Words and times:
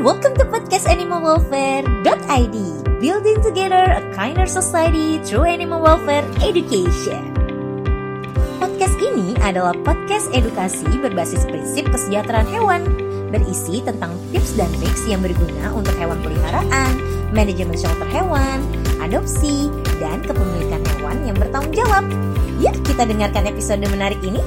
welcome 0.00 0.32
to 0.32 0.48
podcast 0.48 0.88
animalwelfare.id 0.88 2.56
Building 3.04 3.36
together 3.44 3.84
a 3.84 4.00
kinder 4.16 4.48
society 4.48 5.20
through 5.20 5.44
animal 5.44 5.76
welfare 5.76 6.24
education. 6.40 7.20
Podcast 8.56 8.96
ini 8.96 9.36
adalah 9.44 9.76
podcast 9.84 10.32
edukasi 10.32 10.88
berbasis 11.04 11.44
prinsip 11.44 11.84
kesejahteraan 11.92 12.48
hewan 12.48 12.80
Berisi 13.28 13.84
tentang 13.84 14.16
tips 14.32 14.56
dan 14.56 14.72
triks 14.80 15.04
yang 15.04 15.20
berguna 15.20 15.68
untuk 15.76 15.92
hewan 16.00 16.16
peliharaan, 16.24 16.96
manajemen 17.36 17.76
shelter 17.76 18.08
hewan, 18.08 18.64
adopsi, 19.04 19.68
dan 20.00 20.24
kepemilikan 20.24 20.80
hewan 20.96 21.28
yang 21.28 21.36
bertanggung 21.36 21.76
jawab 21.76 22.08
Yuk 22.56 22.72
kita 22.88 23.04
dengarkan 23.04 23.52
episode 23.52 23.84
menarik 23.84 24.20
ini 24.24 24.40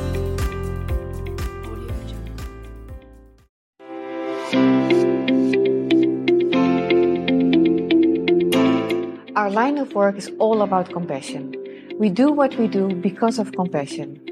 Our 9.43 9.51
line 9.51 9.77
of 9.77 9.93
work 9.93 10.15
is 10.15 10.31
all 10.39 10.61
about 10.61 10.93
compassion. 10.93 11.53
We 11.99 12.09
do 12.09 12.31
what 12.31 12.55
we 12.55 12.65
do 12.65 12.95
because 12.95 13.39
of 13.39 13.51
compassion. 13.51 14.23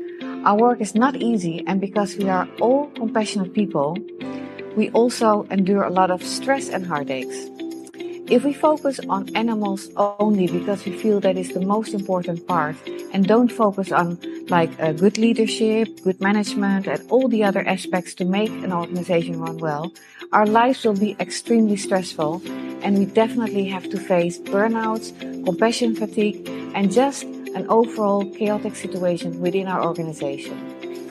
Our 0.45 0.57
work 0.57 0.79
is 0.79 0.95
not 0.95 1.17
easy, 1.17 1.67
and 1.67 1.81
because 1.81 2.15
we 2.15 2.29
are 2.29 2.47
all 2.61 2.87
compassionate 2.95 3.53
people, 3.53 3.97
we 4.77 4.89
also 4.91 5.43
endure 5.51 5.83
a 5.83 5.89
lot 5.89 6.11
of 6.11 6.23
stress 6.23 6.69
and 6.69 6.85
heartaches. 6.85 7.51
If 8.31 8.45
we 8.45 8.53
focus 8.53 9.01
on 9.09 9.35
animals 9.35 9.89
only 9.97 10.47
because 10.47 10.85
we 10.85 10.93
feel 10.93 11.19
that 11.19 11.35
is 11.35 11.51
the 11.51 11.59
most 11.59 11.93
important 11.93 12.47
part 12.47 12.77
and 13.11 13.27
don't 13.27 13.51
focus 13.51 13.91
on 13.91 14.17
like 14.47 14.71
uh, 14.79 14.93
good 14.93 15.17
leadership, 15.17 15.89
good 16.05 16.21
management 16.21 16.87
and 16.87 17.03
all 17.11 17.27
the 17.27 17.43
other 17.43 17.67
aspects 17.67 18.13
to 18.15 18.23
make 18.23 18.51
an 18.63 18.71
organization 18.71 19.41
run 19.41 19.57
well, 19.57 19.91
our 20.31 20.45
lives 20.45 20.85
will 20.85 20.95
be 20.95 21.17
extremely 21.19 21.75
stressful 21.75 22.41
and 22.83 22.97
we 22.97 23.05
definitely 23.05 23.65
have 23.65 23.89
to 23.89 23.97
face 23.99 24.39
burnouts, 24.39 25.11
compassion 25.45 25.95
fatigue 25.95 26.47
and 26.73 26.91
just 26.91 27.23
an 27.23 27.67
overall 27.69 28.25
chaotic 28.25 28.75
situation 28.75 29.39
within 29.41 29.67
our 29.67 29.83
organization. 29.83 30.57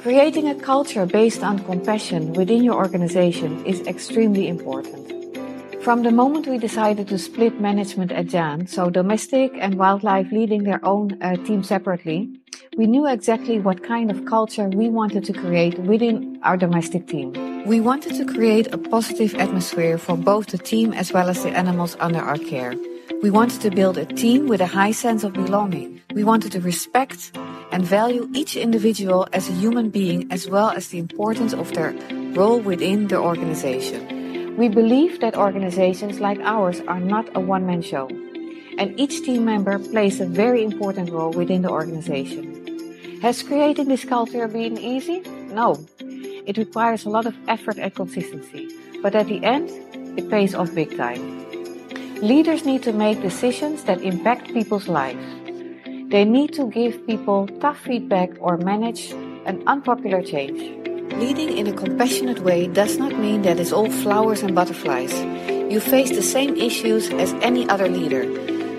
Creating 0.02 0.48
a 0.48 0.54
culture 0.54 1.04
based 1.04 1.42
on 1.42 1.58
compassion 1.58 2.32
within 2.32 2.64
your 2.64 2.74
organization 2.74 3.64
is 3.66 3.86
extremely 3.86 4.48
important. 4.48 5.10
From 5.82 6.02
the 6.02 6.10
moment 6.10 6.46
we 6.46 6.58
decided 6.58 7.08
to 7.08 7.18
split 7.18 7.60
management 7.60 8.12
at 8.12 8.26
JAAN, 8.26 8.68
so 8.68 8.90
domestic 8.90 9.52
and 9.58 9.76
wildlife 9.76 10.30
leading 10.30 10.64
their 10.64 10.84
own 10.84 11.20
uh, 11.22 11.36
team 11.44 11.62
separately, 11.62 12.28
we 12.76 12.86
knew 12.86 13.06
exactly 13.06 13.58
what 13.58 13.82
kind 13.82 14.10
of 14.10 14.26
culture 14.26 14.68
we 14.68 14.88
wanted 14.88 15.24
to 15.24 15.32
create 15.32 15.78
within 15.78 16.38
our 16.42 16.56
domestic 16.56 17.06
team. 17.06 17.49
We 17.66 17.78
wanted 17.80 18.14
to 18.14 18.24
create 18.24 18.72
a 18.72 18.78
positive 18.78 19.34
atmosphere 19.34 19.98
for 19.98 20.16
both 20.16 20.46
the 20.46 20.58
team 20.58 20.94
as 20.94 21.12
well 21.12 21.28
as 21.28 21.42
the 21.42 21.50
animals 21.50 21.94
under 22.00 22.18
our 22.18 22.38
care. 22.38 22.74
We 23.22 23.30
wanted 23.30 23.60
to 23.60 23.70
build 23.70 23.98
a 23.98 24.06
team 24.06 24.46
with 24.46 24.62
a 24.62 24.66
high 24.66 24.92
sense 24.92 25.24
of 25.24 25.34
belonging. 25.34 26.00
We 26.14 26.24
wanted 26.24 26.52
to 26.52 26.60
respect 26.60 27.36
and 27.70 27.84
value 27.84 28.28
each 28.32 28.56
individual 28.56 29.28
as 29.34 29.48
a 29.48 29.52
human 29.52 29.90
being 29.90 30.32
as 30.32 30.48
well 30.48 30.70
as 30.70 30.88
the 30.88 30.98
importance 30.98 31.52
of 31.52 31.72
their 31.74 31.94
role 32.34 32.60
within 32.60 33.08
the 33.08 33.18
organization. 33.18 34.56
We 34.56 34.68
believe 34.68 35.20
that 35.20 35.36
organizations 35.36 36.18
like 36.18 36.40
ours 36.40 36.80
are 36.88 37.00
not 37.00 37.28
a 37.36 37.40
one 37.40 37.66
man 37.66 37.82
show, 37.82 38.08
and 38.78 38.98
each 38.98 39.22
team 39.22 39.44
member 39.44 39.78
plays 39.78 40.20
a 40.20 40.26
very 40.26 40.64
important 40.64 41.10
role 41.10 41.32
within 41.32 41.62
the 41.62 41.70
organization. 41.70 43.20
Has 43.20 43.42
creating 43.42 43.88
this 43.88 44.04
culture 44.04 44.48
been 44.48 44.78
easy? 44.78 45.20
No. 45.52 45.76
It 46.46 46.56
requires 46.56 47.04
a 47.04 47.10
lot 47.10 47.26
of 47.26 47.36
effort 47.48 47.78
and 47.78 47.94
consistency, 47.94 48.68
but 49.02 49.14
at 49.14 49.26
the 49.26 49.44
end, 49.44 49.70
it 50.18 50.30
pays 50.30 50.54
off 50.54 50.74
big 50.74 50.96
time. 50.96 51.22
Leaders 52.22 52.64
need 52.64 52.82
to 52.82 52.92
make 52.92 53.22
decisions 53.22 53.84
that 53.84 54.02
impact 54.02 54.52
people's 54.52 54.88
lives. 54.88 55.24
They 56.10 56.24
need 56.24 56.52
to 56.54 56.66
give 56.66 57.06
people 57.06 57.46
tough 57.60 57.78
feedback 57.78 58.30
or 58.40 58.56
manage 58.56 59.12
an 59.46 59.62
unpopular 59.66 60.22
change. 60.22 60.58
Leading 61.14 61.56
in 61.56 61.66
a 61.66 61.72
compassionate 61.72 62.40
way 62.40 62.66
does 62.66 62.98
not 62.98 63.18
mean 63.18 63.42
that 63.42 63.60
it's 63.60 63.72
all 63.72 63.90
flowers 63.90 64.42
and 64.42 64.54
butterflies. 64.54 65.14
You 65.70 65.80
face 65.80 66.10
the 66.10 66.22
same 66.22 66.56
issues 66.56 67.10
as 67.10 67.32
any 67.42 67.68
other 67.68 67.88
leader. 67.88 68.24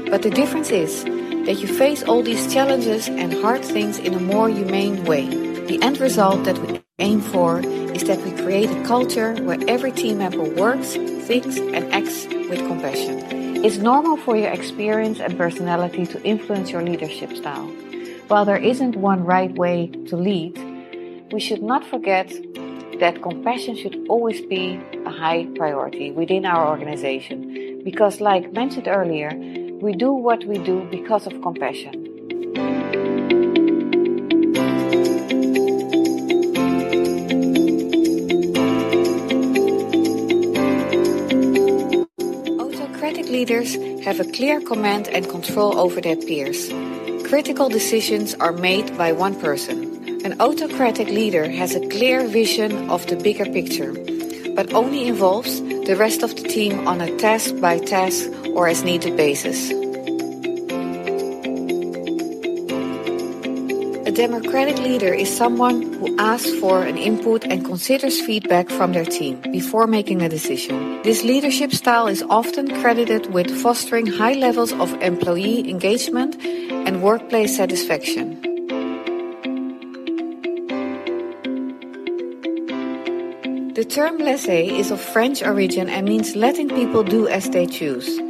But 0.09 0.23
the 0.23 0.29
difference 0.29 0.71
is 0.71 1.03
that 1.45 1.59
you 1.59 1.67
face 1.67 2.03
all 2.03 2.21
these 2.21 2.51
challenges 2.51 3.07
and 3.07 3.33
hard 3.33 3.63
things 3.63 3.97
in 3.97 4.13
a 4.13 4.19
more 4.19 4.49
humane 4.49 5.05
way. 5.05 5.27
The 5.65 5.81
end 5.81 5.99
result 5.99 6.43
that 6.43 6.57
we 6.57 6.80
aim 7.01 7.19
for 7.19 7.59
is 7.95 8.03
that 8.03 8.21
we 8.23 8.31
create 8.31 8.69
a 8.69 8.83
culture 8.85 9.33
where 9.43 9.59
every 9.67 9.91
team 9.91 10.19
member 10.19 10.43
works, 10.43 10.93
thinks, 11.27 11.57
and 11.57 11.91
acts 11.91 12.27
with 12.49 12.59
compassion. 12.67 13.65
It's 13.65 13.77
normal 13.77 14.17
for 14.17 14.37
your 14.37 14.51
experience 14.51 15.19
and 15.19 15.37
personality 15.37 16.05
to 16.05 16.23
influence 16.23 16.71
your 16.71 16.83
leadership 16.83 17.35
style. 17.35 17.67
While 18.27 18.45
there 18.45 18.57
isn't 18.57 18.95
one 18.95 19.25
right 19.25 19.53
way 19.53 19.87
to 20.07 20.15
lead, 20.15 20.57
we 21.31 21.39
should 21.39 21.63
not 21.63 21.83
forget 21.83 22.31
that 22.99 23.21
compassion 23.21 23.75
should 23.75 23.97
always 24.07 24.41
be 24.41 24.79
a 25.05 25.09
high 25.09 25.47
priority 25.55 26.11
within 26.11 26.45
our 26.45 26.67
organization 26.67 27.81
because, 27.83 28.21
like 28.21 28.53
mentioned 28.53 28.87
earlier, 28.87 29.31
we 29.81 29.93
do 29.93 30.13
what 30.13 30.45
we 30.45 30.59
do 30.59 30.87
because 30.91 31.25
of 31.25 31.41
compassion. 31.41 32.00
Leaders 43.31 43.75
have 44.03 44.19
a 44.19 44.25
clear 44.25 44.59
command 44.59 45.07
and 45.07 45.27
control 45.29 45.79
over 45.79 46.01
their 46.01 46.17
peers. 46.17 46.69
Critical 47.27 47.69
decisions 47.69 48.35
are 48.35 48.51
made 48.51 48.97
by 48.97 49.11
one 49.11 49.39
person. 49.39 49.87
An 50.25 50.39
autocratic 50.39 51.07
leader 51.07 51.49
has 51.49 51.73
a 51.73 51.87
clear 51.87 52.27
vision 52.27 52.89
of 52.89 53.07
the 53.07 53.15
bigger 53.15 53.45
picture, 53.45 53.93
but 54.53 54.73
only 54.73 55.07
involves 55.07 55.61
the 55.61 55.95
rest 55.97 56.21
of 56.21 56.35
the 56.35 56.43
team 56.43 56.87
on 56.87 57.01
a 57.01 57.15
task 57.17 57.55
by 57.59 57.79
task 57.79 58.29
or 58.53 58.67
as 58.67 58.83
needed 58.83 59.15
basis. 59.15 59.80
Democratic 64.21 64.77
leader 64.77 65.11
is 65.11 65.35
someone 65.35 65.81
who 65.93 66.15
asks 66.19 66.53
for 66.59 66.83
an 66.83 66.95
input 66.95 67.43
and 67.43 67.65
considers 67.65 68.21
feedback 68.21 68.69
from 68.69 68.93
their 68.93 69.03
team 69.03 69.41
before 69.51 69.87
making 69.87 70.21
a 70.21 70.29
decision. 70.29 71.01
This 71.01 71.23
leadership 71.23 71.73
style 71.73 72.05
is 72.05 72.21
often 72.29 72.69
credited 72.81 73.33
with 73.33 73.49
fostering 73.49 74.05
high 74.05 74.33
levels 74.33 74.73
of 74.73 74.93
employee 75.01 75.67
engagement 75.67 76.37
and 76.85 77.01
workplace 77.01 77.57
satisfaction. 77.57 78.37
The 83.73 83.85
term 83.89 84.19
laissez 84.19 84.69
is 84.69 84.91
of 84.91 85.01
French 85.01 85.41
origin 85.41 85.89
and 85.89 86.05
means 86.05 86.35
letting 86.35 86.69
people 86.69 87.01
do 87.01 87.27
as 87.27 87.49
they 87.49 87.65
choose. 87.65 88.21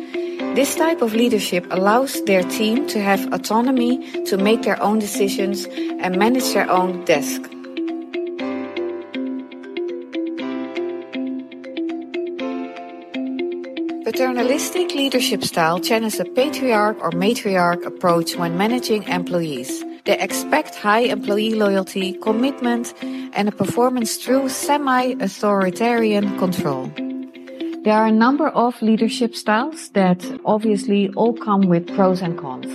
This 0.53 0.75
type 0.75 1.01
of 1.01 1.13
leadership 1.13 1.65
allows 1.71 2.21
their 2.25 2.43
team 2.43 2.85
to 2.87 2.99
have 2.99 3.31
autonomy 3.31 4.03
to 4.25 4.37
make 4.37 4.63
their 4.63 4.81
own 4.83 4.99
decisions 4.99 5.65
and 6.03 6.17
manage 6.17 6.51
their 6.51 6.69
own 6.69 7.05
desk. 7.05 7.41
Paternalistic 14.03 14.93
leadership 14.93 15.45
style 15.45 15.79
channels 15.79 16.19
a 16.19 16.25
patriarch 16.25 16.97
or 16.99 17.11
matriarch 17.11 17.85
approach 17.85 18.35
when 18.35 18.57
managing 18.57 19.03
employees. 19.03 19.85
They 20.03 20.19
expect 20.19 20.75
high 20.75 21.07
employee 21.07 21.55
loyalty, 21.55 22.11
commitment, 22.21 22.93
and 23.01 23.47
a 23.47 23.53
performance 23.53 24.17
through 24.17 24.49
semi 24.49 25.15
authoritarian 25.21 26.37
control. 26.37 26.91
There 27.83 27.95
are 27.95 28.05
a 28.05 28.11
number 28.11 28.47
of 28.47 28.79
leadership 28.83 29.35
styles 29.35 29.89
that 29.93 30.23
obviously 30.45 31.09
all 31.15 31.33
come 31.33 31.61
with 31.61 31.87
pros 31.95 32.21
and 32.21 32.37
cons. 32.37 32.71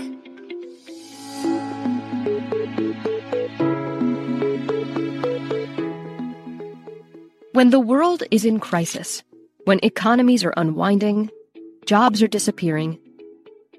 When 7.53 7.71
the 7.71 7.79
world 7.79 8.25
is 8.33 8.45
in 8.45 8.59
crisis, 8.59 9.23
when 9.65 9.79
economies 9.85 10.43
are 10.43 10.53
unwinding, 10.57 11.31
jobs 11.87 12.21
are 12.21 12.27
disappearing, 12.27 12.99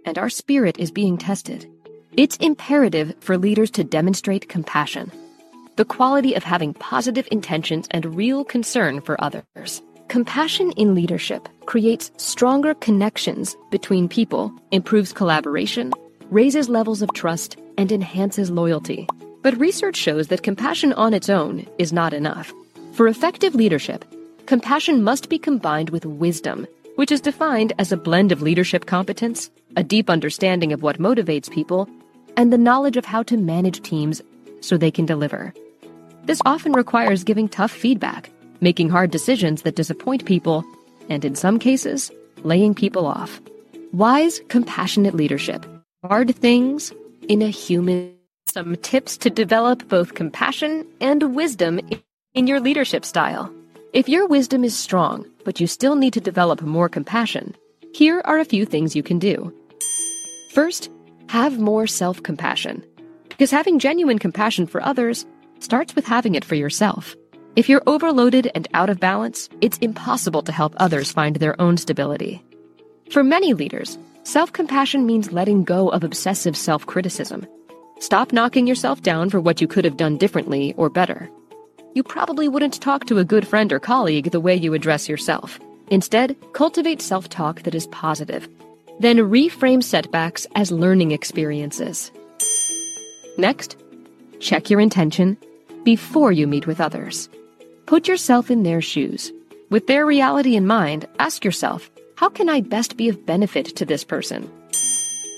and 0.05 0.17
our 0.17 0.29
spirit 0.29 0.79
is 0.79 0.91
being 0.91 1.17
tested, 1.17 1.69
it's 2.15 2.37
imperative 2.37 3.13
for 3.19 3.37
leaders 3.37 3.69
to 3.71 3.83
demonstrate 3.83 4.47
compassion, 4.47 5.11
the 5.75 5.83
quality 5.83 6.35
of 6.35 6.45
having 6.45 6.73
positive 6.73 7.27
intentions 7.33 7.89
and 7.91 8.15
real 8.15 8.45
concern 8.45 9.01
for 9.01 9.21
others. 9.21 9.81
Compassion 10.07 10.71
in 10.77 10.95
leadership 10.95 11.49
creates 11.65 12.11
stronger 12.15 12.73
connections 12.75 13.57
between 13.71 14.07
people, 14.07 14.53
improves 14.71 15.11
collaboration, 15.11 15.91
raises 16.31 16.69
levels 16.69 17.01
of 17.01 17.11
trust, 17.13 17.57
and 17.77 17.91
enhances 17.91 18.49
loyalty. 18.49 19.05
But 19.41 19.59
research 19.59 19.97
shows 19.97 20.29
that 20.29 20.43
compassion 20.43 20.93
on 20.93 21.13
its 21.13 21.29
own 21.29 21.67
is 21.77 21.91
not 21.91 22.13
enough. 22.13 22.53
For 22.93 23.09
effective 23.09 23.53
leadership, 23.53 24.05
compassion 24.45 25.03
must 25.03 25.27
be 25.27 25.37
combined 25.37 25.89
with 25.89 26.05
wisdom, 26.05 26.67
which 26.95 27.11
is 27.11 27.19
defined 27.19 27.73
as 27.77 27.91
a 27.91 27.97
blend 27.97 28.31
of 28.31 28.41
leadership 28.41 28.85
competence, 28.85 29.51
a 29.75 29.83
deep 29.83 30.09
understanding 30.09 30.71
of 30.71 30.81
what 30.81 30.99
motivates 30.99 31.51
people, 31.51 31.87
and 32.37 32.53
the 32.53 32.57
knowledge 32.57 32.95
of 32.95 33.03
how 33.03 33.23
to 33.23 33.35
manage 33.35 33.81
teams 33.81 34.21
so 34.61 34.77
they 34.77 34.89
can 34.89 35.05
deliver. 35.05 35.53
This 36.23 36.41
often 36.45 36.71
requires 36.71 37.25
giving 37.25 37.49
tough 37.49 37.71
feedback, 37.71 38.31
making 38.61 38.89
hard 38.89 39.11
decisions 39.11 39.61
that 39.61 39.75
disappoint 39.75 40.25
people, 40.25 40.63
and 41.09 41.23
in 41.23 41.35
some 41.35 41.59
cases, 41.59 42.11
laying 42.43 42.73
people 42.73 43.05
off. 43.05 43.41
Wise, 43.93 44.41
compassionate 44.49 45.13
leadership. 45.13 45.65
Hard 46.03 46.35
things 46.35 46.93
in 47.27 47.41
a 47.41 47.49
human. 47.49 48.13
Some 48.47 48.75
tips 48.77 49.17
to 49.17 49.29
develop 49.29 49.87
both 49.87 50.13
compassion 50.13 50.85
and 51.01 51.35
wisdom 51.35 51.79
in 52.33 52.47
your 52.47 52.59
leadership 52.59 53.05
style. 53.05 53.53
If 53.93 54.09
your 54.09 54.27
wisdom 54.27 54.63
is 54.63 54.77
strong, 54.77 55.25
but 55.43 55.59
you 55.59 55.67
still 55.67 55.95
need 55.95 56.13
to 56.13 56.21
develop 56.21 56.61
more 56.61 56.89
compassion, 56.89 57.55
here 57.93 58.21
are 58.25 58.39
a 58.39 58.45
few 58.45 58.65
things 58.65 58.95
you 58.95 59.03
can 59.03 59.19
do. 59.19 59.53
First, 60.53 60.89
have 61.29 61.59
more 61.59 61.87
self 61.87 62.23
compassion. 62.23 62.83
Because 63.29 63.51
having 63.51 63.79
genuine 63.79 64.19
compassion 64.19 64.65
for 64.65 64.81
others 64.81 65.25
starts 65.59 65.95
with 65.95 66.05
having 66.05 66.35
it 66.35 66.45
for 66.45 66.55
yourself. 66.55 67.15
If 67.57 67.67
you're 67.67 67.81
overloaded 67.87 68.51
and 68.53 68.67
out 68.75 68.91
of 68.91 68.99
balance, 68.99 69.49
it's 69.61 69.79
impossible 69.79 70.43
to 70.43 70.51
help 70.51 70.75
others 70.77 71.11
find 71.11 71.37
their 71.37 71.59
own 71.59 71.75
stability. 71.77 72.43
For 73.09 73.23
many 73.23 73.55
leaders, 73.55 73.97
self 74.21 74.53
compassion 74.53 75.07
means 75.07 75.31
letting 75.31 75.63
go 75.63 75.89
of 75.89 76.03
obsessive 76.03 76.55
self 76.55 76.85
criticism. 76.85 77.47
Stop 77.99 78.31
knocking 78.31 78.67
yourself 78.67 79.01
down 79.01 79.31
for 79.31 79.39
what 79.41 79.59
you 79.59 79.67
could 79.67 79.85
have 79.85 79.97
done 79.97 80.17
differently 80.17 80.75
or 80.77 80.87
better. 80.87 81.31
You 81.95 82.03
probably 82.03 82.47
wouldn't 82.47 82.79
talk 82.79 83.05
to 83.05 83.17
a 83.17 83.25
good 83.25 83.47
friend 83.47 83.73
or 83.73 83.79
colleague 83.79 84.29
the 84.29 84.39
way 84.39 84.55
you 84.55 84.75
address 84.75 85.09
yourself. 85.09 85.59
Instead, 85.89 86.37
cultivate 86.53 87.01
self 87.01 87.27
talk 87.27 87.63
that 87.63 87.73
is 87.73 87.87
positive. 87.87 88.47
Then 88.99 89.17
reframe 89.17 89.83
setbacks 89.83 90.45
as 90.53 90.71
learning 90.71 91.11
experiences. 91.11 92.11
Next, 93.35 93.77
check 94.39 94.69
your 94.69 94.79
intention 94.79 95.37
before 95.83 96.31
you 96.31 96.45
meet 96.45 96.67
with 96.67 96.79
others. 96.79 97.27
Put 97.87 98.09
yourself 98.09 98.51
in 98.51 98.63
their 98.63 98.81
shoes. 98.81 99.31
With 99.69 99.87
their 99.87 100.05
reality 100.05 100.57
in 100.57 100.67
mind, 100.67 101.07
ask 101.19 101.45
yourself, 101.45 101.89
how 102.15 102.27
can 102.27 102.49
I 102.49 102.59
best 102.59 102.97
be 102.97 103.07
of 103.07 103.25
benefit 103.25 103.77
to 103.77 103.85
this 103.85 104.03
person? 104.03 104.51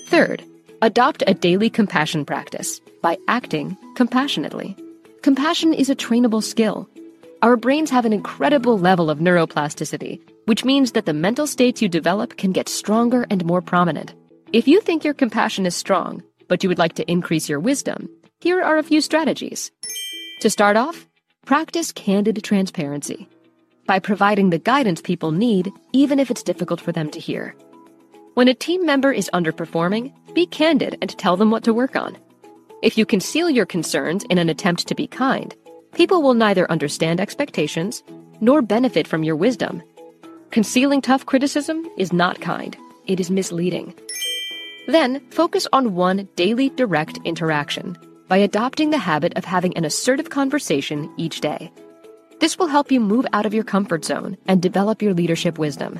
Third, 0.08 0.42
adopt 0.82 1.22
a 1.28 1.34
daily 1.34 1.70
compassion 1.70 2.24
practice 2.24 2.80
by 3.02 3.18
acting 3.28 3.76
compassionately. 3.94 4.76
Compassion 5.22 5.72
is 5.72 5.90
a 5.90 5.94
trainable 5.94 6.42
skill. 6.42 6.90
Our 7.40 7.56
brains 7.56 7.90
have 7.90 8.04
an 8.04 8.12
incredible 8.12 8.76
level 8.76 9.10
of 9.10 9.20
neuroplasticity, 9.20 10.20
which 10.46 10.64
means 10.64 10.90
that 10.92 11.06
the 11.06 11.14
mental 11.14 11.46
states 11.46 11.80
you 11.80 11.88
develop 11.88 12.36
can 12.36 12.50
get 12.50 12.68
stronger 12.68 13.28
and 13.30 13.44
more 13.44 13.62
prominent. 13.62 14.12
If 14.52 14.66
you 14.66 14.80
think 14.80 15.04
your 15.04 15.14
compassion 15.14 15.66
is 15.66 15.76
strong, 15.76 16.24
but 16.48 16.64
you 16.64 16.68
would 16.68 16.80
like 16.80 16.94
to 16.94 17.08
increase 17.08 17.48
your 17.48 17.60
wisdom, 17.60 18.08
here 18.40 18.60
are 18.60 18.76
a 18.76 18.82
few 18.82 19.00
strategies. 19.00 19.70
To 20.40 20.50
start 20.50 20.76
off, 20.76 21.06
practice 21.50 21.90
candid 21.92 22.42
transparency 22.44 23.28
by 23.86 23.98
providing 23.98 24.50
the 24.50 24.58
guidance 24.58 25.00
people 25.00 25.32
need, 25.32 25.72
even 25.92 26.20
if 26.20 26.30
it's 26.30 26.44
difficult 26.44 26.80
for 26.80 26.92
them 26.92 27.10
to 27.10 27.18
hear. 27.18 27.56
When 28.34 28.46
a 28.46 28.54
team 28.54 28.86
member 28.86 29.12
is 29.12 29.30
underperforming, 29.34 30.12
be 30.34 30.46
candid 30.46 30.96
and 31.02 31.10
tell 31.18 31.36
them 31.36 31.50
what 31.50 31.64
to 31.64 31.74
work 31.74 31.96
on. 31.96 32.16
If 32.82 32.96
you 32.96 33.04
conceal 33.04 33.50
your 33.50 33.66
concerns 33.66 34.22
in 34.30 34.38
an 34.38 34.48
attempt 34.48 34.86
to 34.86 34.94
be 34.94 35.06
kind, 35.06 35.54
people 35.92 36.22
will 36.22 36.34
neither 36.34 36.70
understand 36.70 37.20
expectations 37.20 38.04
nor 38.40 38.62
benefit 38.62 39.08
from 39.08 39.24
your 39.24 39.36
wisdom. 39.36 39.82
Concealing 40.52 41.02
tough 41.02 41.26
criticism 41.26 41.84
is 41.96 42.12
not 42.12 42.40
kind, 42.40 42.76
it 43.06 43.18
is 43.18 43.30
misleading. 43.30 43.92
Then, 44.86 45.20
focus 45.30 45.66
on 45.72 45.94
one 45.94 46.28
daily 46.36 46.70
direct 46.70 47.18
interaction 47.24 47.98
by 48.30 48.36
adopting 48.36 48.90
the 48.90 48.96
habit 48.98 49.36
of 49.36 49.44
having 49.44 49.76
an 49.76 49.84
assertive 49.84 50.30
conversation 50.30 51.12
each 51.16 51.40
day. 51.40 51.72
This 52.38 52.56
will 52.56 52.68
help 52.68 52.92
you 52.92 53.00
move 53.00 53.26
out 53.32 53.44
of 53.44 53.52
your 53.52 53.64
comfort 53.64 54.04
zone 54.04 54.36
and 54.46 54.62
develop 54.62 55.02
your 55.02 55.14
leadership 55.14 55.58
wisdom. 55.58 55.98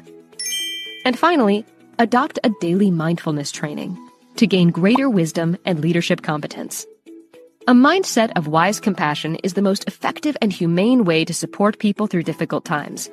And 1.04 1.18
finally, 1.18 1.66
adopt 1.98 2.38
a 2.44 2.52
daily 2.60 2.92
mindfulness 2.92 3.50
training 3.50 3.98
to 4.36 4.46
gain 4.46 4.70
greater 4.70 5.10
wisdom 5.10 5.58
and 5.64 5.80
leadership 5.80 6.22
competence. 6.22 6.86
A 7.66 7.72
mindset 7.72 8.30
of 8.36 8.46
wise 8.46 8.78
compassion 8.78 9.34
is 9.42 9.54
the 9.54 9.62
most 9.62 9.88
effective 9.88 10.36
and 10.40 10.52
humane 10.52 11.04
way 11.04 11.24
to 11.24 11.34
support 11.34 11.80
people 11.80 12.06
through 12.06 12.22
difficult 12.22 12.64
times. 12.64 13.10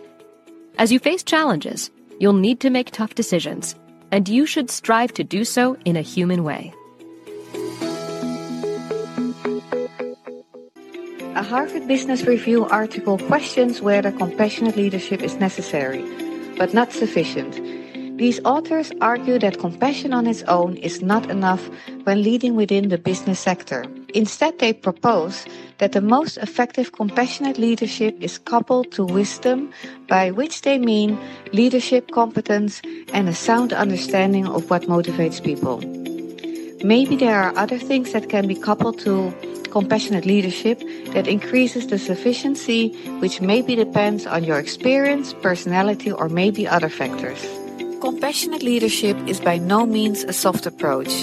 As 0.78 0.92
you 0.92 1.00
face 1.00 1.24
challenges, 1.24 1.90
you'll 2.20 2.34
need 2.34 2.60
to 2.60 2.70
make 2.70 2.92
tough 2.92 3.16
decisions 3.16 3.76
and 4.12 4.30
you 4.30 4.46
should 4.46 4.70
strive 4.70 5.12
to 5.16 5.24
do 5.24 5.44
so 5.44 5.76
in 5.86 5.98
a 5.98 6.02
human 6.02 6.44
way. 6.44 6.72
A 11.38 11.44
Harvard 11.44 11.88
Business 11.88 12.26
Review 12.26 12.66
article 12.66 13.20
questions 13.20 13.80
whether 13.80 14.12
compassionate 14.12 14.76
leadership 14.76 15.22
is 15.22 15.36
necessary, 15.36 16.04
but 16.58 16.74
not 16.74 16.92
sufficient. 16.92 17.62
These 18.18 18.40
authors 18.44 18.92
argue 19.02 19.38
that 19.38 19.60
compassion 19.60 20.14
on 20.14 20.26
its 20.26 20.42
own 20.48 20.78
is 20.78 21.04
not 21.04 21.30
enough 21.30 21.70
when 22.06 22.24
leading 22.24 22.56
within 22.56 22.90
the 22.90 22.98
business 22.98 23.40
sector. 23.40 23.86
Instead, 24.16 24.58
they 24.58 24.74
propose 24.74 25.46
that 25.78 25.92
the 25.92 26.02
most 26.02 26.38
effective 26.38 26.92
compassionate 26.94 27.60
leadership 27.60 28.18
is 28.20 28.40
coupled 28.40 28.92
to 28.94 29.06
wisdom, 29.06 29.72
by 30.08 30.32
which 30.32 30.64
they 30.64 30.80
mean 30.80 31.20
leadership 31.54 32.10
competence 32.10 32.82
and 33.14 33.30
a 33.30 33.36
sound 33.36 33.74
understanding 33.74 34.48
of 34.48 34.72
what 34.72 34.90
motivates 34.90 35.38
people. 35.44 35.84
Maybe 36.84 37.16
there 37.16 37.40
are 37.40 37.56
other 37.56 37.78
things 37.78 38.12
that 38.14 38.28
can 38.28 38.48
be 38.48 38.56
coupled 38.56 38.98
to 39.02 39.32
compassionate 39.78 40.26
leadership 40.26 40.82
that 41.14 41.28
increases 41.28 41.86
the 41.86 42.00
sufficiency, 42.00 42.90
which 43.22 43.42
maybe 43.42 43.76
depends 43.76 44.26
on 44.26 44.44
your 44.44 44.58
experience, 44.58 45.34
personality, 45.34 46.12
or 46.12 46.30
maybe 46.30 46.68
other 46.68 46.90
factors. 46.90 47.38
Compassionate 48.02 48.64
leadership 48.64 49.16
is 49.28 49.40
by 49.40 49.60
no 49.60 49.86
means 49.86 50.24
a 50.24 50.34
soft 50.34 50.66
approach. 50.66 51.14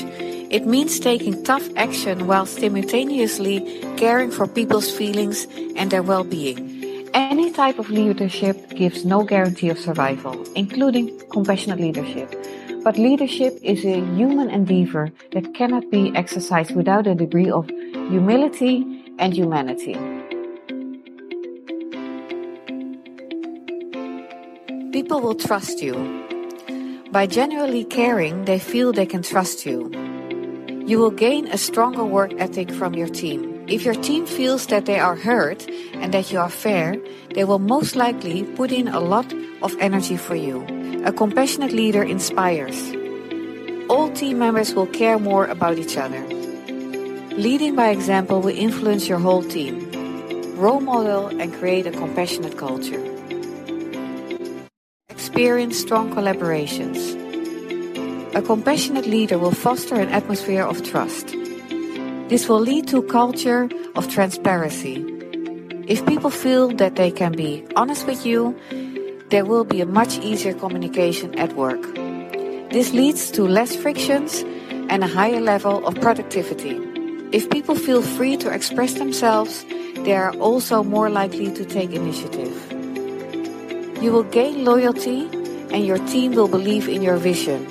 It 0.55 0.67
means 0.67 1.01
taking 1.01 1.43
tough 1.43 1.69
action 1.75 2.29
while 2.29 2.47
simultaneously 2.47 3.59
caring 3.97 4.31
for 4.31 4.47
people's 4.47 4.89
feelings 4.89 5.49
and 5.75 5.91
their 5.91 6.05
well 6.05 6.23
being. 6.23 6.63
Any 7.13 7.51
type 7.51 7.81
of 7.81 7.91
leadership 7.91 8.71
gives 8.71 9.05
no 9.05 9.25
guarantee 9.25 9.71
of 9.71 9.81
survival, 9.81 10.39
including 10.55 11.11
compassionate 11.29 11.81
leadership. 11.81 12.31
But 12.85 12.99
leadership 12.99 13.59
is 13.63 13.83
a 13.87 14.05
human 14.15 14.51
endeavor 14.51 15.11
that 15.33 15.55
cannot 15.55 15.91
be 15.91 16.13
exercised 16.15 16.77
without 16.77 17.07
a 17.07 17.15
degree 17.15 17.49
of 17.49 17.67
humility 17.67 18.85
and 19.19 19.33
humanity. 19.33 19.95
People 24.93 25.23
will 25.23 25.35
trust 25.35 25.81
you. 25.81 25.97
By 27.11 27.27
genuinely 27.27 27.85
caring, 27.85 28.45
they 28.45 28.59
feel 28.59 28.93
they 28.93 29.07
can 29.07 29.23
trust 29.23 29.65
you. 29.65 29.91
You 30.85 30.99
will 30.99 31.11
gain 31.11 31.49
a 31.49 31.57
stronger 31.57 32.05
work 32.05 32.35
ethic 32.37 32.71
from 32.71 32.93
your 32.93 33.09
team. 33.09 33.65
If 33.67 33.87
your 33.87 33.95
team 33.95 34.27
feels 34.27 34.67
that 34.67 34.85
they 34.85 34.99
are 34.99 35.17
heard 35.17 35.65
and 35.95 36.13
that 36.13 36.31
you 36.31 36.39
are 36.39 36.51
fair, 36.51 37.01
they 37.35 37.45
will 37.45 37.61
most 37.61 37.97
likely 37.97 38.43
put 38.43 38.71
in 38.71 38.89
a 38.89 39.01
lot 39.01 39.33
of 39.63 39.75
energy 39.81 40.19
for 40.19 40.35
you. 40.35 40.84
A 41.05 41.13
compassionate 41.13 41.73
leader 41.73 42.03
inspires. 42.03 42.81
All 43.91 44.11
team 44.13 44.39
members 44.39 44.73
will 44.73 44.87
care 44.87 45.19
more 45.19 45.45
about 45.45 45.77
each 45.77 45.99
other. 45.99 46.25
Leading 47.37 47.77
by 47.77 47.91
example 47.91 48.41
will 48.41 48.57
influence 48.57 49.07
your 49.07 49.19
whole 49.19 49.43
team. 49.43 49.85
Role 50.57 50.81
model 50.81 51.27
and 51.27 51.53
create 51.53 51.87
a 51.87 51.91
compassionate 51.91 52.57
culture. 52.57 53.05
Experience 55.11 55.77
strong 55.77 56.09
collaborations. 56.11 56.97
A 58.35 58.41
compassionate 58.41 59.07
leader 59.07 59.39
will 59.39 59.53
foster 59.53 59.97
an 59.97 60.09
atmosphere 60.09 60.65
of 60.65 60.83
trust. 60.83 61.37
This 62.31 62.49
will 62.49 62.61
lead 62.61 62.89
to 62.89 62.99
a 62.99 63.07
culture 63.07 63.69
of 63.95 64.09
transparency. 64.09 65.05
If 65.87 66.07
people 66.07 66.31
feel 66.31 66.69
that 66.81 66.97
they 66.97 67.11
can 67.11 67.33
be 67.33 67.63
honest 67.77 68.07
with 68.07 68.25
you, 68.25 68.57
there 69.35 69.45
will 69.45 69.65
be 69.65 69.81
a 69.81 69.87
much 69.87 70.17
easier 70.19 70.55
communication 70.55 71.37
at 71.37 71.57
work. 71.57 71.83
This 72.71 72.93
leads 72.93 73.33
to 73.33 73.43
less 73.43 73.75
frictions 73.75 74.45
and 74.89 75.03
a 75.03 75.09
higher 75.09 75.41
level 75.41 75.85
of 75.89 76.01
productivity. 76.01 76.79
If 77.33 77.51
people 77.51 77.75
feel 77.75 78.01
free 78.01 78.37
to 78.37 78.49
express 78.49 78.95
themselves, 78.95 79.67
they 80.07 80.15
are 80.15 80.31
also 80.39 80.85
more 80.85 81.11
likely 81.11 81.51
to 81.51 81.65
take 81.65 81.91
initiative. 81.91 82.55
You 84.01 84.13
will 84.13 84.23
gain 84.23 84.65
loyalty 84.65 85.27
and 85.75 85.85
your 85.85 85.99
team 86.07 86.37
will 86.37 86.47
believe 86.47 86.89
in 86.89 87.03
your 87.03 87.17
vision. 87.17 87.67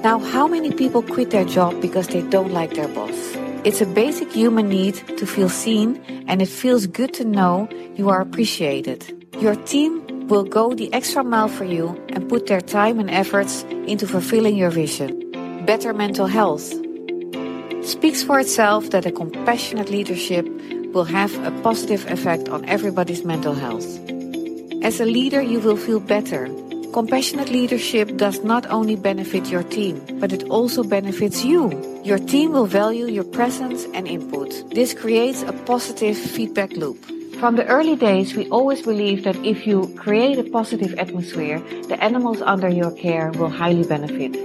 Now, 0.00 0.20
how 0.20 0.48
many 0.48 0.72
people 0.72 1.02
quit 1.02 1.32
their 1.32 1.44
job 1.44 1.82
because 1.82 2.08
they 2.08 2.22
don't 2.22 2.50
like 2.50 2.72
their 2.72 2.88
boss? 2.88 3.36
It's 3.64 3.82
a 3.82 3.86
basic 3.86 4.32
human 4.32 4.70
need 4.70 4.94
to 5.18 5.26
feel 5.26 5.50
seen, 5.50 6.00
and 6.26 6.40
it 6.40 6.48
feels 6.48 6.86
good 6.86 7.12
to 7.14 7.24
know 7.24 7.68
you 7.94 8.08
are 8.08 8.22
appreciated. 8.22 9.04
Your 9.38 9.54
team 9.54 10.01
will 10.32 10.44
go 10.44 10.72
the 10.72 10.90
extra 10.94 11.22
mile 11.22 11.46
for 11.46 11.64
you 11.64 11.88
and 12.08 12.26
put 12.26 12.46
their 12.46 12.62
time 12.62 12.98
and 12.98 13.10
efforts 13.10 13.64
into 13.86 14.06
fulfilling 14.06 14.56
your 14.56 14.70
vision. 14.70 15.12
Better 15.66 15.92
mental 15.92 16.26
health. 16.26 16.72
Speaks 17.84 18.22
for 18.22 18.40
itself 18.40 18.88
that 18.92 19.04
a 19.04 19.12
compassionate 19.12 19.90
leadership 19.90 20.48
will 20.94 21.04
have 21.04 21.34
a 21.44 21.50
positive 21.60 22.10
effect 22.10 22.48
on 22.48 22.64
everybody's 22.64 23.26
mental 23.26 23.52
health. 23.52 23.84
As 24.82 25.00
a 25.00 25.04
leader, 25.04 25.42
you 25.42 25.60
will 25.60 25.76
feel 25.76 26.00
better. 26.00 26.48
Compassionate 26.94 27.50
leadership 27.50 28.16
does 28.16 28.42
not 28.42 28.64
only 28.70 28.96
benefit 28.96 29.50
your 29.50 29.62
team, 29.62 30.00
but 30.18 30.32
it 30.32 30.44
also 30.44 30.82
benefits 30.82 31.44
you. 31.44 31.68
Your 32.04 32.18
team 32.18 32.52
will 32.52 32.64
value 32.64 33.04
your 33.04 33.24
presence 33.24 33.84
and 33.92 34.08
input. 34.08 34.48
This 34.70 34.94
creates 34.94 35.42
a 35.42 35.52
positive 35.52 36.16
feedback 36.16 36.72
loop. 36.72 36.96
From 37.42 37.56
the 37.56 37.66
early 37.66 37.96
days, 37.96 38.36
we 38.36 38.48
always 38.50 38.82
believed 38.82 39.24
that 39.24 39.34
if 39.44 39.66
you 39.66 39.92
create 39.98 40.38
a 40.38 40.48
positive 40.48 40.94
atmosphere, 40.96 41.58
the 41.88 41.98
animals 41.98 42.40
under 42.40 42.68
your 42.68 42.92
care 42.92 43.32
will 43.32 43.48
highly 43.48 43.82
benefit. 43.82 44.36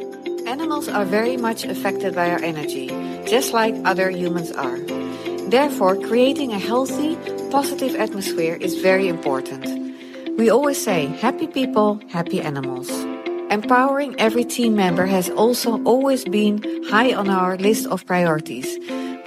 Animals 0.47 0.89
are 0.89 1.05
very 1.05 1.37
much 1.37 1.63
affected 1.63 2.15
by 2.15 2.31
our 2.31 2.41
energy, 2.41 2.87
just 3.29 3.53
like 3.53 3.75
other 3.85 4.09
humans 4.09 4.51
are. 4.51 4.79
Therefore, 5.45 5.95
creating 6.09 6.53
a 6.53 6.57
healthy, 6.57 7.15
positive 7.51 7.93
atmosphere 7.93 8.55
is 8.55 8.81
very 8.81 9.07
important. 9.07 9.69
We 10.35 10.49
always 10.49 10.83
say, 10.83 11.05
happy 11.21 11.45
people, 11.45 12.01
happy 12.09 12.41
animals. 12.41 12.89
Empowering 13.51 14.19
every 14.19 14.43
team 14.43 14.75
member 14.75 15.05
has 15.05 15.29
also 15.29 15.83
always 15.83 16.25
been 16.25 16.65
high 16.89 17.13
on 17.13 17.29
our 17.29 17.57
list 17.57 17.85
of 17.85 18.07
priorities. 18.07 18.65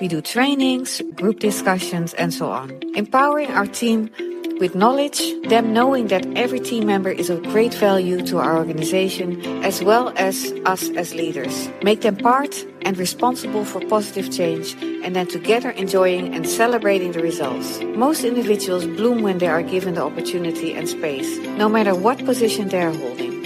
We 0.01 0.09
do 0.09 0.23
trainings, 0.23 1.03
group 1.15 1.41
discussions, 1.41 2.15
and 2.15 2.33
so 2.33 2.51
on. 2.51 2.81
Empowering 2.95 3.51
our 3.51 3.67
team 3.67 4.11
with 4.59 4.75
knowledge, 4.75 5.21
them 5.49 5.75
knowing 5.75 6.07
that 6.09 6.25
every 6.37 6.61
team 6.61 6.87
member 6.87 7.11
is 7.11 7.29
of 7.29 7.43
great 7.45 7.75
value 7.75 8.25
to 8.27 8.39
our 8.39 8.57
organization, 8.57 9.45
as 9.63 9.83
well 9.83 10.13
as 10.17 10.53
us 10.65 10.89
as 10.97 11.15
leaders. 11.15 11.69
Make 11.83 12.01
them 12.01 12.17
part 12.17 12.65
and 12.83 12.97
responsible 12.97 13.67
for 13.67 13.81
positive 13.89 14.31
change, 14.33 14.75
and 15.05 15.15
then 15.15 15.27
together 15.27 15.71
enjoying 15.71 16.35
and 16.35 16.49
celebrating 16.49 17.13
the 17.13 17.21
results. 17.21 17.81
Most 17.95 18.25
individuals 18.25 18.87
bloom 18.87 19.23
when 19.23 19.37
they 19.37 19.49
are 19.49 19.63
given 19.63 19.95
the 19.95 20.03
opportunity 20.03 20.73
and 20.73 20.89
space, 20.89 21.39
no 21.59 21.69
matter 21.69 21.95
what 21.95 22.25
position 22.25 22.69
they 22.69 22.81
are 22.81 22.93
holding. 22.93 23.40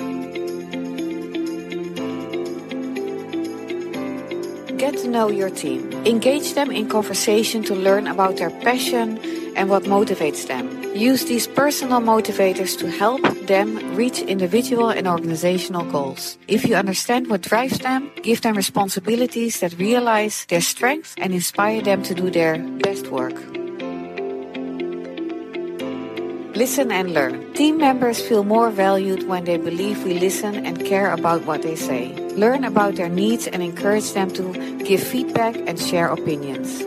Know 5.14 5.30
your 5.30 5.48
team. 5.48 5.86
Engage 6.04 6.54
them 6.58 6.74
in 6.74 6.90
conversation 6.90 7.62
to 7.62 7.74
learn 7.74 8.10
about 8.10 8.36
their 8.36 8.50
passion 8.66 9.22
and 9.54 9.70
what 9.70 9.84
motivates 9.84 10.50
them. 10.50 10.66
Use 10.92 11.24
these 11.30 11.46
personal 11.46 12.00
motivators 12.00 12.76
to 12.78 12.90
help 12.90 13.22
them 13.46 13.78
reach 13.94 14.18
individual 14.18 14.90
and 14.90 15.06
organizational 15.06 15.86
goals. 15.86 16.36
If 16.48 16.66
you 16.66 16.74
understand 16.74 17.30
what 17.30 17.42
drives 17.42 17.78
them, 17.78 18.10
give 18.22 18.42
them 18.42 18.56
responsibilities 18.56 19.60
that 19.60 19.78
realize 19.78 20.44
their 20.50 20.60
strengths 20.60 21.14
and 21.16 21.32
inspire 21.32 21.80
them 21.80 22.02
to 22.02 22.14
do 22.14 22.28
their 22.30 22.58
best 22.82 23.06
work. 23.14 23.38
Listen 26.58 26.90
and 26.90 27.14
learn. 27.14 27.52
Team 27.54 27.78
members 27.78 28.18
feel 28.18 28.42
more 28.42 28.70
valued 28.70 29.26
when 29.26 29.44
they 29.44 29.58
believe 29.58 30.02
we 30.02 30.18
listen 30.18 30.66
and 30.66 30.84
care 30.84 31.10
about 31.10 31.46
what 31.46 31.62
they 31.62 31.74
say. 31.74 32.23
Learn 32.36 32.64
about 32.64 32.96
their 32.96 33.08
needs 33.08 33.46
and 33.46 33.62
encourage 33.62 34.12
them 34.12 34.30
to 34.32 34.52
give 34.84 35.02
feedback 35.02 35.56
and 35.66 35.78
share 35.78 36.08
opinions. 36.08 36.82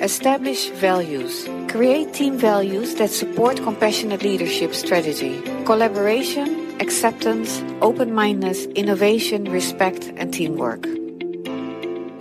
Establish 0.00 0.70
values. 0.70 1.46
Create 1.68 2.14
team 2.14 2.38
values 2.38 2.94
that 2.94 3.10
support 3.10 3.62
compassionate 3.62 4.22
leadership 4.22 4.74
strategy, 4.74 5.42
collaboration, 5.66 6.80
acceptance, 6.80 7.62
open 7.82 8.14
mindedness, 8.14 8.64
innovation, 8.74 9.44
respect, 9.44 10.10
and 10.16 10.32
teamwork. 10.32 10.86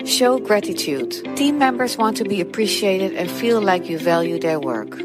Show 0.06 0.40
gratitude. 0.40 1.12
Team 1.38 1.58
members 1.58 1.98
want 1.98 2.18
to 2.18 2.26
be 2.26 2.42
appreciated 2.42 3.14
and 3.14 3.32
feel 3.32 3.62
like 3.62 3.88
you 3.90 3.98
value 3.98 4.38
their 4.40 4.60
work. 4.60 4.98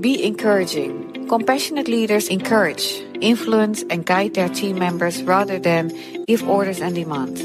Be 0.00 0.22
encouraging. 0.22 1.26
Compassionate 1.28 1.88
leaders 1.88 2.28
encourage, 2.28 3.02
influence, 3.24 3.82
and 3.88 4.04
guide 4.04 4.34
their 4.34 4.48
team 4.48 4.78
members 4.78 5.22
rather 5.24 5.58
than 5.58 5.90
give 6.26 6.46
orders 6.48 6.80
and 6.80 6.94
demands. 6.94 7.40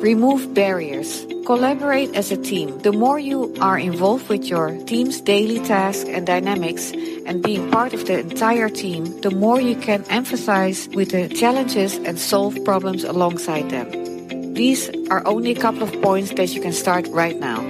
Remove 0.00 0.54
barriers. 0.54 1.26
Collaborate 1.44 2.14
as 2.14 2.32
a 2.32 2.36
team. 2.36 2.78
The 2.80 2.92
more 2.92 3.18
you 3.18 3.52
are 3.60 3.78
involved 3.78 4.28
with 4.28 4.44
your 4.44 4.70
team's 4.84 5.20
daily 5.20 5.58
tasks 5.60 6.08
and 6.08 6.26
dynamics 6.26 6.92
and 7.26 7.42
being 7.42 7.70
part 7.70 7.92
of 7.92 8.06
the 8.06 8.20
entire 8.20 8.68
team, 8.68 9.04
the 9.20 9.30
more 9.30 9.60
you 9.60 9.76
can 9.76 10.04
emphasize 10.08 10.88
with 10.94 11.10
the 11.10 11.28
challenges 11.28 11.96
and 11.96 12.18
solve 12.18 12.56
problems 12.64 13.04
alongside 13.04 13.68
them. 13.68 14.54
These 14.54 14.90
are 15.10 15.26
only 15.26 15.50
a 15.52 15.60
couple 15.60 15.82
of 15.82 15.92
points 16.00 16.32
that 16.34 16.54
you 16.54 16.60
can 16.60 16.72
start 16.72 17.06
right 17.08 17.38
now. 17.38 17.60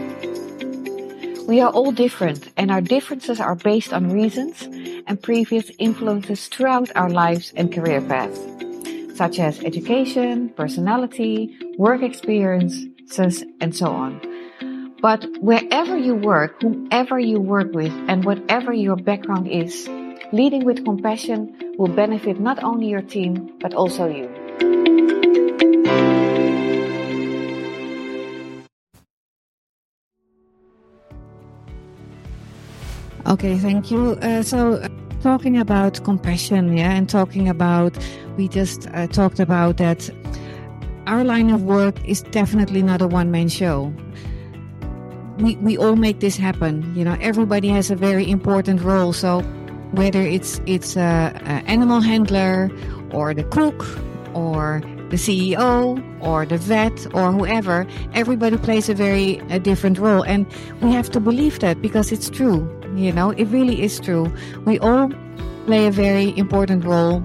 We 1.49 1.61
are 1.61 1.71
all 1.71 1.91
different, 1.91 2.49
and 2.57 2.71
our 2.71 2.81
differences 2.81 3.41
are 3.41 3.57
based 3.57 3.93
on 3.93 4.13
reasons 4.13 4.69
and 5.07 5.23
previous 5.23 5.71
influences 5.79 6.49
throughout 6.49 6.91
our 6.97 7.11
lives 7.11 7.53
and 7.57 7.73
career 7.73 8.01
paths, 8.01 8.41
such 9.17 9.39
as 9.39 9.63
education, 9.65 10.49
personality, 10.51 11.57
work 11.79 12.03
experiences, 12.03 13.45
and 13.61 13.75
so 13.75 13.87
on. 13.87 14.21
But 15.03 15.27
wherever 15.41 15.97
you 15.97 16.15
work, 16.15 16.61
whomever 16.61 17.19
you 17.19 17.41
work 17.41 17.73
with, 17.73 17.93
and 18.09 18.25
whatever 18.25 18.73
your 18.73 18.97
background 18.97 19.49
is, 19.49 19.89
leading 20.33 20.65
with 20.65 20.85
compassion 20.85 21.75
will 21.79 21.89
benefit 21.89 22.39
not 22.39 22.63
only 22.63 22.89
your 22.89 23.03
team, 23.03 23.53
but 23.61 23.75
also 23.75 24.07
you. 24.07 24.40
Okay, 33.27 33.59
thank 33.59 33.91
you. 33.91 34.13
Uh, 34.23 34.43
so, 34.43 34.83
talking 35.23 35.59
about 35.59 36.03
compassion, 36.05 36.77
yeah, 36.77 36.93
and 36.93 37.09
talking 37.09 37.49
about, 37.49 37.97
we 38.37 38.49
just 38.49 38.89
uh, 38.95 39.07
talked 39.09 39.39
about 39.39 39.77
that 39.77 40.09
our 41.07 41.23
line 41.23 41.51
of 41.51 41.63
work 41.65 42.03
is 42.09 42.23
definitely 42.23 42.83
not 42.83 43.03
a 43.03 43.07
one 43.07 43.31
man 43.31 43.49
show. 43.49 43.93
We, 45.39 45.57
we 45.57 45.77
all 45.77 45.97
make 45.97 46.21
this 46.21 46.37
happen. 46.37 46.95
You 46.97 47.05
know, 47.05 47.17
everybody 47.21 47.69
has 47.69 47.91
a 47.91 47.97
very 47.97 48.29
important 48.31 48.81
role. 48.81 49.13
So, 49.13 49.41
whether 49.93 50.23
it's 50.23 50.61
it's 50.67 50.97
a 50.97 51.35
animal 51.67 52.01
handler 52.01 52.71
or 53.13 53.35
the 53.35 53.45
cook 53.45 53.85
or 54.35 54.81
the 55.11 55.17
CEO 55.17 56.01
or 56.23 56.47
the 56.47 56.57
vet 56.57 57.07
or 57.15 57.33
whoever, 57.33 57.87
everybody 58.15 58.57
plays 58.57 58.89
a 58.89 58.95
very 58.95 59.39
a 59.51 59.59
different 59.59 59.99
role, 59.99 60.23
and 60.23 60.47
we 60.81 60.93
have 60.93 61.11
to 61.11 61.21
believe 61.21 61.59
that 61.59 61.83
because 61.83 62.13
it's 62.13 62.31
true. 62.31 62.80
You 62.97 63.13
know, 63.13 63.31
it 63.31 63.45
really 63.47 63.83
is 63.83 64.01
true. 64.01 64.33
We 64.65 64.79
all 64.81 65.11
play 65.67 65.87
a 65.87 65.91
very 65.91 66.37
important 66.37 66.85
role 66.85 67.23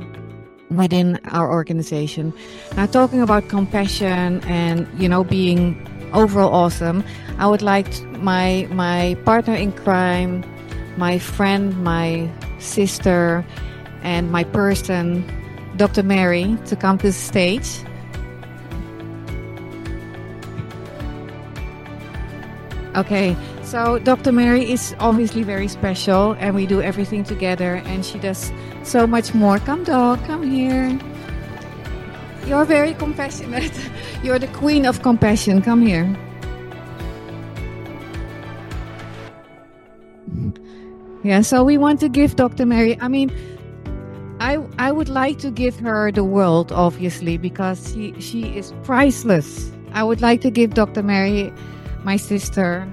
within 0.69 1.19
our 1.25 1.51
organization. 1.51 2.33
Now, 2.75 2.85
talking 2.85 3.21
about 3.21 3.49
compassion 3.49 4.43
and 4.45 4.87
you 4.99 5.09
know 5.09 5.23
being 5.23 5.75
overall 6.13 6.53
awesome, 6.53 7.03
I 7.37 7.47
would 7.47 7.61
like 7.61 7.87
my 8.19 8.67
my 8.71 9.17
partner 9.25 9.55
in 9.55 9.71
crime, 9.71 10.43
my 10.97 11.19
friend, 11.19 11.75
my 11.83 12.29
sister, 12.59 13.45
and 14.03 14.31
my 14.31 14.43
person, 14.43 15.25
Dr. 15.77 16.03
Merry, 16.03 16.57
to 16.65 16.75
come 16.75 16.97
to 16.99 17.07
the 17.07 17.13
stage. 17.13 17.81
Okay, 22.95 23.35
so 23.65 23.99
Dr. 23.99 24.31
Merry 24.31 24.71
is 24.71 24.95
obviously 24.99 25.43
very 25.43 25.67
special, 25.67 26.33
and 26.39 26.55
we 26.55 26.65
do 26.65 26.81
everything 26.81 27.23
together, 27.23 27.75
and 27.85 28.05
she 28.05 28.19
does 28.19 28.51
so 28.83 29.07
much 29.07 29.33
more. 29.33 29.59
Come, 29.59 29.83
dog, 29.83 30.23
come 30.25 30.43
here. 30.43 30.97
You're 32.45 32.65
very 32.65 32.93
compassionate. 32.93 33.73
You're 34.23 34.39
the 34.39 34.47
queen 34.47 34.85
of 34.85 35.01
compassion. 35.01 35.61
Come 35.61 35.81
here. 35.81 36.15
Yeah, 41.23 41.41
so 41.41 41.63
we 41.63 41.79
want 41.79 41.99
to 42.01 42.09
give 42.09 42.35
Dr. 42.35 42.67
Merry, 42.67 43.01
I 43.01 43.07
mean, 43.07 43.33
I 44.39 44.59
I 44.77 44.91
would 44.91 45.09
like 45.09 45.39
to 45.39 45.49
give 45.49 45.79
her 45.79 46.11
the 46.11 46.23
world, 46.23 46.71
obviously, 46.71 47.37
because 47.37 47.91
she, 47.91 48.13
she 48.21 48.55
is 48.55 48.73
priceless. 48.83 49.71
I 49.93 50.03
would 50.03 50.21
like 50.21 50.41
to 50.41 50.51
give 50.51 50.75
Dr. 50.75 51.01
Merry, 51.01 51.51
my 52.03 52.17
sister, 52.17 52.87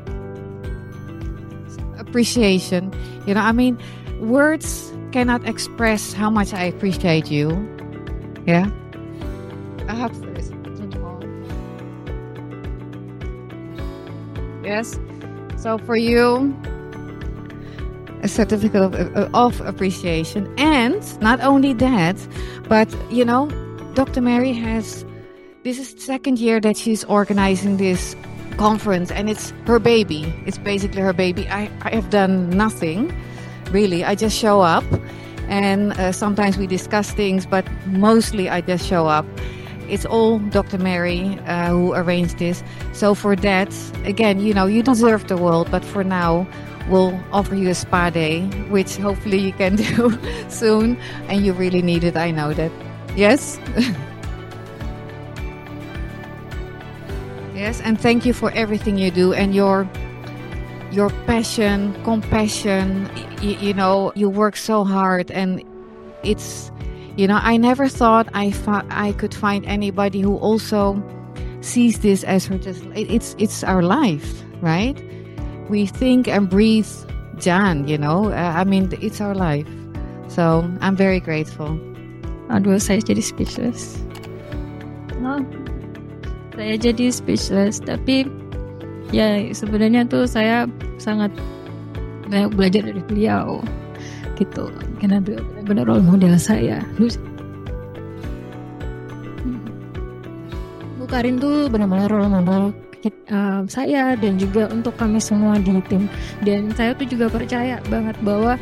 appreciation. 2.12 2.92
You 3.26 3.32
know, 3.32 3.40
I 3.40 3.52
mean, 3.52 3.80
words 4.20 4.92
cannot 5.12 5.48
express 5.48 6.12
how 6.12 6.28
much 6.28 6.52
I 6.52 6.64
appreciate 6.64 7.30
you. 7.30 7.48
Yeah. 8.46 8.68
I 9.88 10.08
first. 10.08 10.52
Yes. 14.62 15.00
So 15.56 15.78
for 15.78 15.96
you, 15.96 16.54
a 18.22 18.28
certificate 18.28 18.82
of, 18.82 18.94
of 19.34 19.60
appreciation. 19.62 20.52
And 20.58 21.00
not 21.20 21.40
only 21.40 21.72
that, 21.74 22.16
but 22.68 22.94
you 23.10 23.24
know, 23.24 23.48
Dr. 23.94 24.20
Merry 24.20 24.52
has 24.52 25.06
this 25.64 25.78
is 25.78 25.94
the 25.94 26.00
second 26.00 26.38
year 26.38 26.60
that 26.60 26.76
she's 26.76 27.04
organizing 27.04 27.78
this 27.78 28.14
conference 28.52 29.10
and 29.10 29.28
it's 29.28 29.52
her 29.66 29.78
baby. 29.78 30.32
It's 30.46 30.58
basically 30.58 31.00
her 31.02 31.12
baby. 31.12 31.48
I, 31.48 31.70
I 31.82 31.94
have 31.94 32.10
done 32.10 32.50
nothing 32.50 33.14
really. 33.70 34.04
I 34.04 34.14
just 34.14 34.36
show 34.38 34.60
up 34.60 34.84
and 35.48 35.92
uh, 35.92 36.12
sometimes 36.12 36.56
we 36.56 36.66
discuss 36.66 37.10
things, 37.10 37.46
but 37.46 37.66
mostly 37.86 38.48
I 38.48 38.60
just 38.60 38.86
show 38.86 39.06
up. 39.06 39.26
It's 39.88 40.06
all 40.06 40.38
Dr. 40.38 40.78
Merry 40.78 41.38
uh, 41.46 41.70
who 41.70 41.94
arranged 41.94 42.38
this. 42.38 42.62
So 42.92 43.14
for 43.14 43.36
that, 43.36 43.74
again, 44.04 44.40
you 44.40 44.54
know, 44.54 44.66
you 44.66 44.82
deserve 44.82 45.28
the 45.28 45.36
world, 45.36 45.70
but 45.70 45.84
for 45.84 46.04
now, 46.04 46.46
we'll 46.88 47.18
offer 47.32 47.54
you 47.54 47.68
a 47.70 47.74
spa 47.74 48.08
day, 48.10 48.46
which 48.70 48.96
hopefully 48.96 49.38
you 49.38 49.52
can 49.52 49.76
do 49.96 50.18
soon. 50.48 50.96
And 51.28 51.44
you 51.44 51.52
really 51.52 51.82
need 51.82 52.04
it. 52.04 52.16
I 52.16 52.30
know 52.30 52.54
that. 52.54 52.72
Yes? 53.16 53.58
yes, 57.62 57.80
and 57.80 57.94
thank 57.94 58.26
you 58.26 58.34
for 58.34 58.50
everything 58.58 58.98
you 58.98 59.10
do 59.10 59.32
and 59.32 59.54
your 59.54 59.86
your 60.90 61.08
passion, 61.30 61.94
compassion. 62.02 63.08
You, 63.40 63.54
you 63.62 63.72
know, 63.72 64.12
you 64.14 64.28
work 64.28 64.58
so 64.58 64.84
hard, 64.84 65.30
and 65.30 65.62
it's, 66.26 66.70
you 67.16 67.26
know, 67.30 67.38
I 67.40 67.56
never 67.56 67.86
thought 67.86 68.28
I 68.34 68.50
fi- 68.50 68.84
I 68.90 69.12
could 69.12 69.32
find 69.32 69.64
anybody 69.64 70.20
who 70.20 70.36
also 70.36 70.98
sees 71.62 72.00
this 72.02 72.26
as 72.26 72.44
her 72.50 72.58
just. 72.58 72.82
It's 72.98 73.38
it's 73.38 73.62
our 73.62 73.82
life, 73.82 74.42
right? 74.60 74.98
We 75.70 75.86
think 75.86 76.26
and 76.26 76.50
breathe 76.50 76.90
JAAN. 77.38 77.86
You 77.86 77.96
know, 77.96 78.34
uh, 78.34 78.58
I 78.58 78.66
mean, 78.66 78.90
it's 79.00 79.22
our 79.22 79.38
life. 79.38 79.70
So 80.26 80.66
I'm 80.82 80.98
very 80.98 81.22
grateful. 81.22 81.78
Aduh, 82.50 82.76
saya 82.82 83.00
jadi 83.00 83.22
speechless. 83.22 84.02
Oh, 85.22 85.40
saya 86.56 86.74
jadi 86.76 87.08
speechless. 87.12 87.80
Tapi 87.80 88.28
ya 89.12 89.40
sebenarnya 89.52 90.08
tuh 90.08 90.24
saya 90.28 90.68
sangat 90.96 91.32
banyak 92.28 92.52
belajar 92.56 92.82
dari 92.88 93.02
beliau 93.04 93.60
gitu. 94.40 94.72
Karena 95.00 95.20
beliau 95.20 95.44
benar-benar 95.52 95.84
role 95.88 96.04
model 96.04 96.34
saya. 96.40 96.80
Bu 100.96 101.04
Karin 101.10 101.36
tuh 101.36 101.68
benar-benar 101.68 102.08
role 102.08 102.32
model 102.32 102.72
uh, 103.32 103.60
saya 103.66 104.14
dan 104.16 104.38
juga 104.38 104.70
untuk 104.70 104.94
kami 104.96 105.18
semua 105.18 105.58
di 105.58 105.76
tim. 105.90 106.08
Dan 106.40 106.72
saya 106.72 106.94
tuh 106.96 107.04
juga 107.08 107.28
percaya 107.28 107.82
banget 107.92 108.16
bahwa 108.24 108.56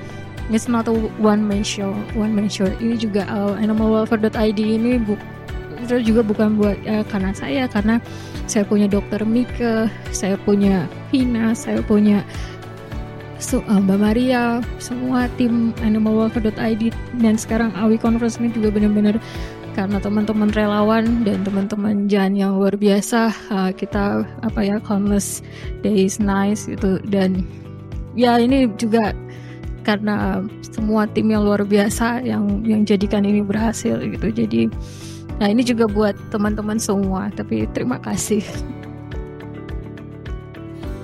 it's 0.50 0.66
not 0.66 0.90
a 0.90 0.94
one 1.22 1.46
man 1.46 1.62
show. 1.62 1.94
One 2.18 2.34
man 2.34 2.50
show. 2.50 2.66
Ini 2.66 2.98
juga 2.98 3.22
uh, 3.30 3.54
animalwelfare.id 3.54 4.58
ini 4.58 4.98
bu 4.98 5.14
itu 5.90 6.14
juga 6.14 6.22
bukan 6.22 6.54
buat 6.54 6.78
uh, 6.86 7.04
karena 7.10 7.34
saya 7.34 7.66
karena 7.66 7.98
saya 8.46 8.62
punya 8.62 8.86
dokter 8.86 9.22
Mika 9.26 9.90
saya 10.14 10.38
punya 10.38 10.86
Vina 11.10 11.52
saya 11.52 11.82
punya 11.82 12.22
so, 13.42 13.64
uh, 13.66 13.80
Mbak 13.82 13.98
Maria 13.98 14.62
semua 14.78 15.26
tim 15.34 15.74
animalwelfare.id 15.82 16.94
dan 17.18 17.34
sekarang 17.34 17.74
Awi 17.74 17.98
Conference 17.98 18.38
ini 18.38 18.54
juga 18.54 18.70
benar-benar 18.70 19.18
karena 19.74 20.02
teman-teman 20.02 20.50
relawan 20.50 21.22
dan 21.22 21.46
teman-teman 21.46 22.10
Jan 22.10 22.34
yang 22.34 22.58
luar 22.58 22.74
biasa 22.74 23.30
uh, 23.48 23.70
kita 23.70 24.26
apa 24.42 24.60
ya 24.60 24.76
countless 24.82 25.40
days 25.86 26.18
nice 26.18 26.66
gitu. 26.66 26.98
Dan 27.06 27.46
ya 28.18 28.36
ini 28.36 28.66
juga 28.74 29.14
karena 29.86 30.44
semua 30.60 31.08
tim 31.08 31.32
yang 31.32 31.46
luar 31.46 31.64
biasa 31.64 32.20
yang 32.26 32.60
yang 32.66 32.82
jadikan 32.82 33.22
ini 33.22 33.40
berhasil 33.40 33.96
gitu. 34.02 34.28
Jadi 34.34 34.68
Nah 35.40 35.48
ini 35.48 35.64
juga 35.64 35.88
buat 35.88 36.12
teman-teman 36.28 36.76
semua. 36.76 37.32
Tapi 37.32 37.64
terima 37.72 37.96
kasih. 37.96 38.44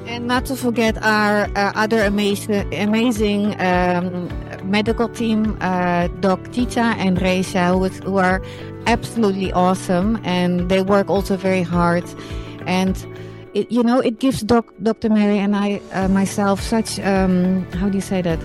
And 0.06 0.28
not 0.28 0.44
to 0.46 0.54
forget 0.54 1.00
our 1.02 1.48
uh, 1.56 1.72
other 1.74 2.04
amazing, 2.04 2.68
amazing 2.72 3.56
um, 3.58 4.28
medical 4.62 5.08
team, 5.08 5.56
uh, 5.60 6.08
Doc 6.20 6.40
Tita 6.52 6.94
and 7.00 7.18
Reisha, 7.18 7.74
who, 7.74 8.16
are 8.16 8.40
absolutely 8.86 9.52
awesome, 9.52 10.20
and 10.22 10.68
they 10.68 10.80
work 10.80 11.10
also 11.10 11.36
very 11.36 11.62
hard. 11.62 12.04
And 12.66 12.94
it, 13.52 13.70
you 13.72 13.82
know, 13.82 14.00
it 14.00 14.20
gives 14.20 14.40
Doc, 14.42 14.72
Dr. 14.82 15.08
Merry 15.10 15.38
and 15.38 15.56
I 15.56 15.80
uh, 15.92 16.08
myself 16.08 16.60
such 16.60 17.00
um, 17.00 17.66
how 17.72 17.88
do 17.88 17.96
you 17.96 18.04
say 18.04 18.22
that? 18.22 18.38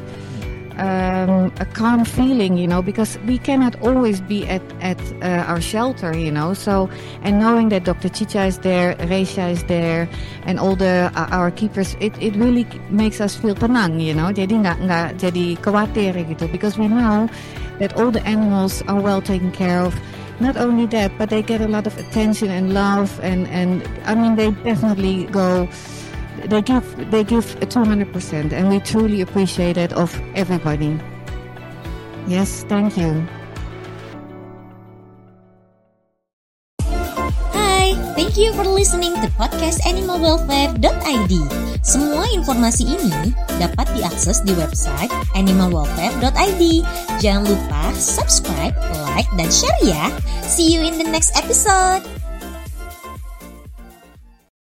Um, 0.77 1.51
a 1.59 1.65
calm 1.65 2.05
feeling, 2.05 2.57
you 2.57 2.67
know, 2.67 2.81
because 2.81 3.17
we 3.27 3.37
cannot 3.37 3.79
always 3.81 4.21
be 4.21 4.47
at 4.47 4.61
at 4.81 4.99
uh, 5.21 5.45
our 5.47 5.61
shelter, 5.61 6.15
you 6.15 6.31
know. 6.31 6.53
So, 6.53 6.89
and 7.23 7.39
knowing 7.39 7.69
that 7.69 7.83
Dr. 7.83 8.09
Chicha 8.09 8.45
is 8.45 8.59
there, 8.59 8.95
Reisha 8.95 9.51
is 9.51 9.63
there, 9.65 10.07
and 10.45 10.59
all 10.59 10.75
the 10.75 11.11
uh, 11.15 11.27
our 11.31 11.51
keepers, 11.51 11.95
it, 11.99 12.15
it 12.21 12.35
really 12.35 12.65
makes 12.89 13.19
us 13.19 13.35
feel 13.35 13.55
tenang, 13.55 14.01
you 14.01 14.13
know. 14.13 14.31
Jadi 14.31 14.63
nggak 14.63 14.77
nggak 14.87 15.09
jadi 15.19 15.45
khawatir 15.59 16.13
gitu, 16.27 16.51
because 16.51 16.77
we 16.77 16.87
know 16.87 17.27
that 17.79 17.93
all 17.97 18.11
the 18.11 18.23
animals 18.23 18.81
are 18.87 18.99
well 18.99 19.21
taken 19.21 19.51
care 19.51 19.81
of. 19.81 19.93
Not 20.41 20.57
only 20.57 20.89
that, 20.89 21.13
but 21.21 21.29
they 21.29 21.45
get 21.45 21.61
a 21.61 21.69
lot 21.69 21.85
of 21.85 21.93
attention 22.01 22.49
and 22.49 22.73
love, 22.73 23.13
and 23.21 23.45
and 23.53 23.85
I 24.09 24.15
mean, 24.17 24.35
they 24.35 24.49
definitely 24.65 25.29
go 25.29 25.69
they 26.47 26.61
give 26.61 26.85
they 27.11 27.23
give 27.23 27.45
200% 27.59 28.53
and 28.53 28.69
we 28.69 28.79
truly 28.79 29.21
appreciate 29.21 29.77
it 29.77 29.93
of 29.93 30.09
everybody 30.35 30.97
yes 32.27 32.63
thank 32.67 32.97
you 32.97 33.23
Hi, 37.53 37.97
thank 38.13 38.37
you 38.37 38.53
for 38.53 38.63
listening 38.63 39.17
to 39.25 39.27
podcast 39.33 39.81
animalwelfare.id. 39.89 41.33
Semua 41.81 42.29
informasi 42.29 42.85
ini 42.85 43.33
dapat 43.57 43.89
diakses 43.97 44.45
di 44.45 44.53
website 44.53 45.09
animalwelfare.id. 45.33 46.61
Jangan 47.19 47.43
lupa 47.49 47.89
subscribe, 47.97 48.77
like, 49.17 49.27
dan 49.33 49.49
share 49.49 49.81
ya. 49.81 50.13
See 50.45 50.69
you 50.69 50.85
in 50.85 51.01
the 51.01 51.07
next 51.09 51.33
episode. 51.33 52.20